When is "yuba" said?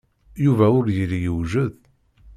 0.43-0.65